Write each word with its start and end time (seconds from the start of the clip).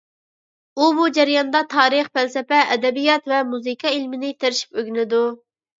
ئۇ 0.79 0.87
بۇ 0.99 1.05
جەرياندا 1.17 1.61
تارىخ، 1.75 2.09
پەلسەپە، 2.19 2.65
ئەدەبىيات 2.75 3.33
ۋە 3.35 3.45
مۇزىكا 3.55 3.95
ئىلمىنى 3.99 4.37
تىرىشىپ 4.43 4.79
ئۆگىنىدۇ. 4.85 5.27